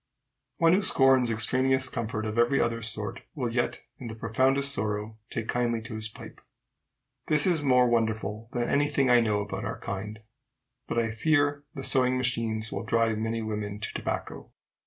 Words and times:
One 0.57 0.73
who 0.73 0.81
scorns 0.81 1.29
extraneous 1.29 1.87
comfort 1.87 2.25
of 2.25 2.39
every 2.39 2.59
other 2.59 2.81
sort, 2.81 3.21
will 3.35 3.53
yet, 3.53 3.81
in 3.99 4.07
the 4.07 4.15
profoundest 4.15 4.71
sorrow, 4.73 5.19
take 5.29 5.47
kindly 5.47 5.79
to 5.83 5.93
his 5.93 6.09
pipe. 6.09 6.41
This 7.27 7.45
is 7.45 7.61
more 7.61 7.87
wonderful 7.87 8.49
than 8.51 8.67
any 8.67 8.87
thing 8.89 9.11
I 9.11 9.19
know 9.21 9.41
about 9.41 9.63
our 9.63 9.79
kind. 9.79 10.19
But 10.87 10.97
I 10.97 11.11
fear 11.11 11.65
the 11.75 11.83
sewing 11.83 12.17
machines 12.17 12.71
will 12.71 12.81
drive 12.83 13.19
many 13.19 13.43
women 13.43 13.79
to 13.79 13.93
tobacco. 13.93 14.49